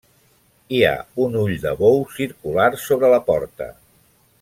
Hi 0.77 0.79
ha 0.85 0.93
un 1.25 1.37
ull 1.43 1.53
de 1.67 1.75
bou 1.85 2.03
circular 2.17 2.69
sobre 2.89 3.17
la 3.17 3.25
porta. 3.33 3.71